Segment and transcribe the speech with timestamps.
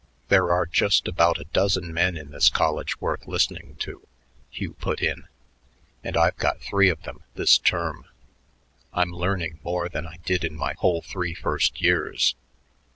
[0.29, 4.07] "There are just about a dozen men in this college worth listening to,"
[4.49, 5.27] Hugh put in,
[6.03, 8.05] "and I've got three of them this term.
[8.95, 12.33] I'm learning more than I did in my whole three first years.